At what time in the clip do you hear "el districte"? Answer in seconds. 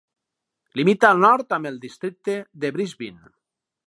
1.71-2.39